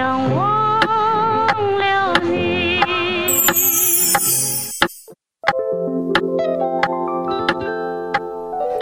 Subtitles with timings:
[0.00, 1.46] 两忘
[1.78, 2.80] 了你。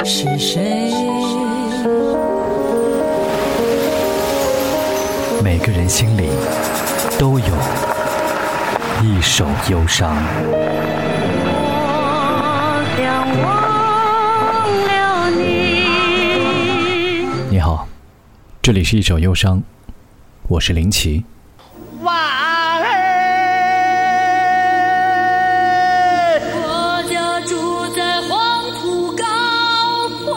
[0.04, 0.92] 是谁？
[5.42, 6.30] 每个人心里
[7.18, 7.46] 都有
[9.02, 10.14] 一首忧伤。
[11.50, 13.50] 我想忘
[14.86, 15.42] 了你。
[17.50, 17.88] 你好，
[18.62, 19.60] 这里是一首忧伤，
[20.48, 21.22] 我是林奇。
[22.00, 22.10] 我
[27.06, 29.22] 家住在黄土高
[30.24, 30.32] 坡。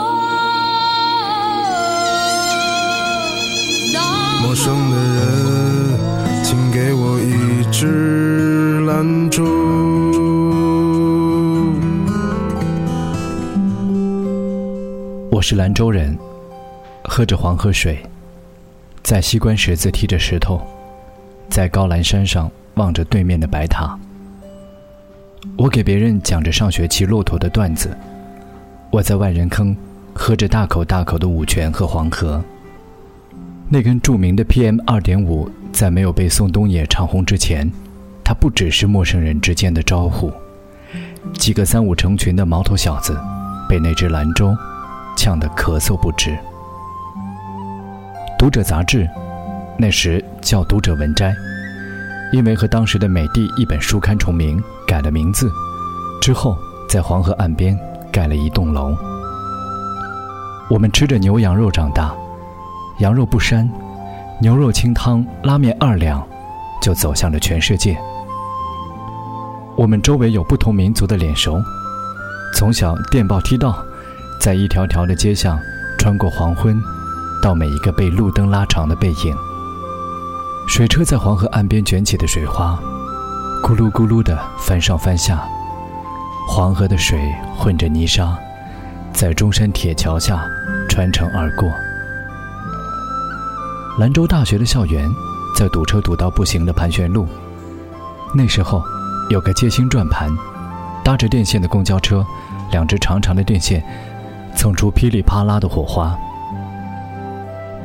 [4.42, 9.46] 陌生的人，请给我一支兰州。
[15.32, 16.20] 我是兰州人，
[17.06, 17.98] 喝着黄河水，
[19.04, 20.62] 在西关十字踢着石头，
[21.50, 23.98] 在高兰山上望着对面的白塔。
[25.58, 27.98] 我给别人讲着上学骑骆驼的段子，
[28.92, 29.76] 我在万人坑
[30.14, 32.42] 喝着大口大口的五泉和黄河。
[33.68, 37.70] 那根著名的 PM 二点五，在没有被宋冬野唱红之前，
[38.24, 40.32] 它不只是陌生人之间的招呼。
[41.34, 43.18] 几个三五成群的毛头小子，
[43.68, 44.56] 被那只兰州
[45.18, 46.38] 呛得咳嗽不止。
[48.42, 49.08] 读者杂志，
[49.78, 51.32] 那时叫读者文摘，
[52.34, 55.48] 因为和当时的美的一本书刊重名，改了名字。
[56.20, 56.58] 之后
[56.90, 57.80] 在黄河岸边
[58.12, 58.98] 盖了一栋楼。
[60.72, 62.16] 我们吃着牛羊肉长大，
[62.98, 63.70] 羊肉不膻，
[64.40, 66.28] 牛肉清汤拉面二两，
[66.82, 67.96] 就走向了全世界。
[69.78, 71.62] 我们周围有不同民族的脸熟，
[72.56, 73.86] 从小电报梯道，
[74.40, 75.60] 在一条条的街巷
[76.00, 76.76] 穿过黄昏，
[77.42, 79.36] 到每一个被路灯拉长的背影。
[80.68, 82.80] 水车在黄河岸边卷起的水花，
[83.64, 85.44] 咕噜咕噜地翻上翻下，
[86.48, 87.20] 黄河的水
[87.58, 88.38] 混着泥沙，
[89.12, 90.48] 在中山铁桥下
[90.88, 91.70] 穿城而过。
[94.00, 95.10] 兰州大学的校园
[95.58, 97.28] 在堵车堵到不行的盘旋路，
[98.34, 98.82] 那时候
[99.30, 100.30] 有个街心转盘，
[101.04, 102.26] 搭着电线的公交车，
[102.72, 103.84] 两只长长的电线
[104.56, 106.18] 蹭出噼里啪啦的火花。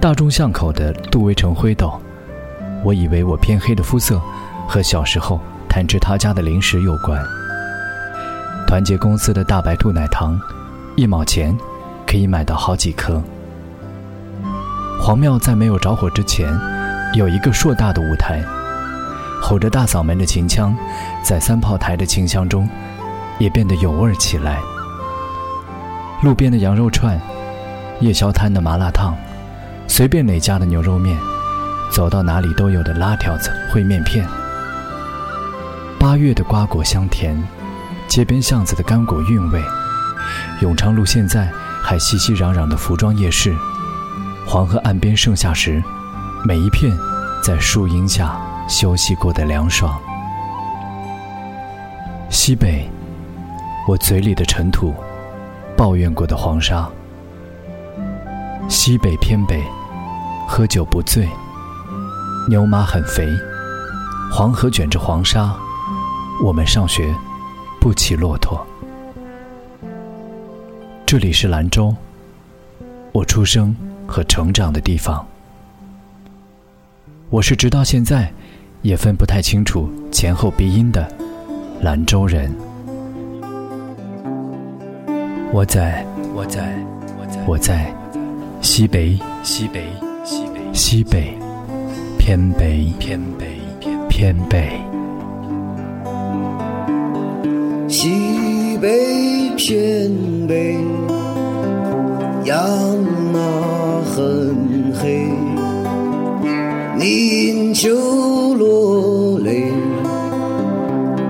[0.07, 2.01] 大众巷口的杜威城灰斗，
[2.85, 4.23] 我以为我偏黑的肤色
[4.69, 7.21] 和小时候贪吃他家的零食有关。
[8.69, 10.41] 团结公司的大白兔奶糖，
[10.95, 11.59] 一毛钱
[12.07, 13.21] 可以买到好几颗。
[15.01, 16.57] 黄庙在没有着火之前，
[17.15, 18.41] 有一个硕大的舞台，
[19.43, 20.73] 吼着大嗓门的秦腔，
[21.21, 22.71] 在三炮台的清香中，
[23.41, 24.61] 也变得有味儿起来。
[26.23, 27.21] 路边的羊肉串，
[27.99, 29.17] 夜宵摊的麻辣烫，
[29.89, 31.17] 随便哪家的牛肉面，
[31.91, 34.27] 走到哪里都有的拉条子烩面片。
[35.99, 37.37] 八月的瓜果香甜，
[38.07, 39.63] 街边巷子的干果韵味，
[40.61, 41.51] 永昌路现在
[41.83, 43.55] 还熙熙攘攘的服装夜市。
[44.47, 45.83] 黄河岸边盛夏时，
[46.45, 46.93] 每一片
[47.43, 48.39] 在树荫下
[48.69, 49.99] 休息过的凉爽。
[52.29, 52.89] 西北，
[53.89, 54.95] 我嘴里的尘土，
[55.77, 56.89] 抱怨过的黄沙。
[58.69, 59.63] 西北偏北，
[60.49, 61.29] 喝酒不醉，
[62.49, 63.29] 牛马很肥，
[64.33, 65.53] 黄河卷着黄沙，
[66.43, 67.13] 我们上学
[67.81, 68.65] 不骑骆驼。
[71.05, 71.95] 这里是兰州，
[73.13, 73.77] 我出生
[74.07, 75.27] 和成长的地方。
[77.29, 78.33] 我是直到现在
[78.83, 81.07] 也分不太清楚前后鼻音的
[81.83, 82.55] 兰州人。
[85.53, 86.79] 我在，我在，
[87.19, 87.95] 我在，我在
[88.63, 89.85] 西北，西北，
[90.77, 91.35] 西北，
[92.19, 93.47] 偏北，偏北，
[94.11, 94.69] 偏北。
[97.89, 100.13] 西北偏
[100.47, 100.77] 北，
[102.45, 105.27] 阳啊很黑，
[107.03, 107.89] 饮酒
[108.59, 109.73] 落泪。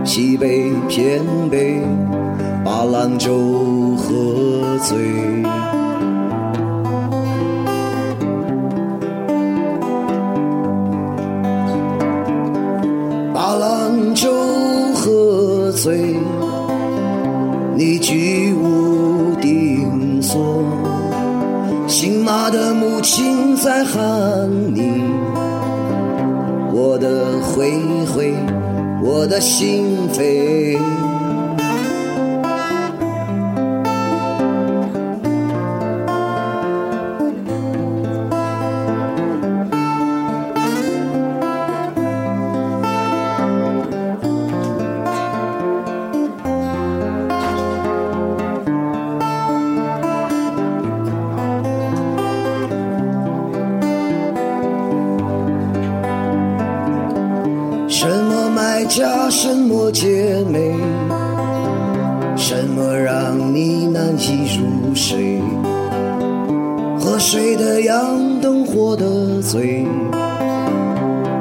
[0.04, 1.80] 西北偏北，
[2.64, 5.45] 把兰州喝醉。
[24.74, 25.02] 你，
[26.72, 27.70] 我的灰
[28.06, 28.34] 灰，
[29.02, 31.15] 我的心扉。
[58.54, 60.74] 卖家，什么姐妹？
[62.36, 65.40] 什么让你难以入睡？
[66.98, 69.86] 喝水的羊，灯火的醉，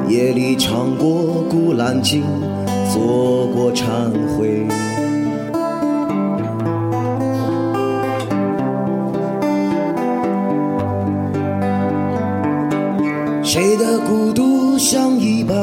[0.08, 1.08] 夜里唱过
[1.50, 2.22] 《古兰经》，
[2.92, 3.84] 做过忏
[4.36, 4.66] 悔。
[13.42, 15.54] 谁的孤独像一把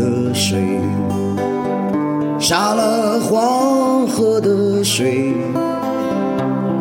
[0.00, 0.80] 的水，
[2.38, 5.34] 杀了黄河的水，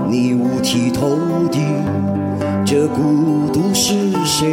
[0.07, 1.17] 你五体投
[1.51, 1.59] 地，
[2.65, 3.93] 这孤独是
[4.23, 4.47] 谁？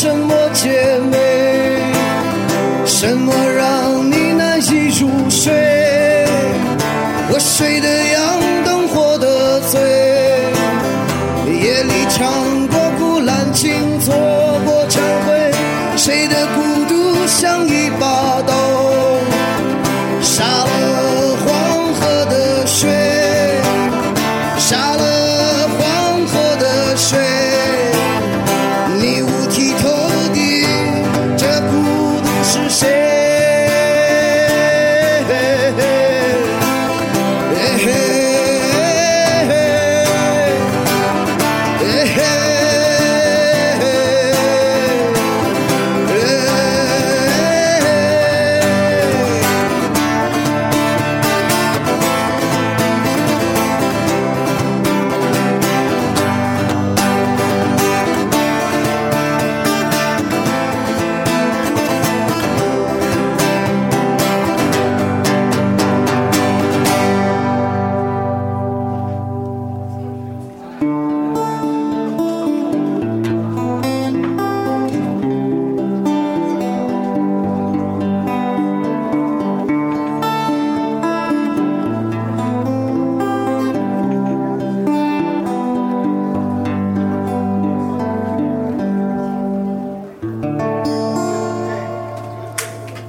[0.00, 0.68] 什么姐
[1.10, 1.16] 妹，
[2.86, 5.52] 什么让你难以入睡？
[7.32, 8.38] 我睡的样，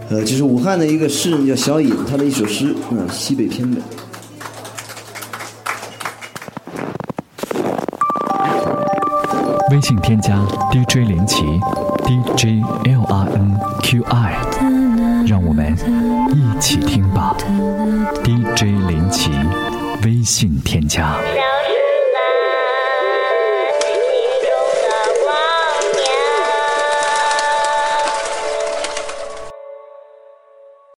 [0.10, 3.80] 呃，就是武汉的一个诗人叫小尹，他的一首诗，嗯，西北偏北。
[9.70, 10.36] 微信添加
[10.72, 11.44] DJ 林奇
[12.04, 14.36] ，DJ L R N Q I，
[15.28, 15.78] 让我们
[16.34, 17.38] 一起听吧。
[18.24, 19.30] DJ 林奇，
[20.04, 21.16] 微信添加。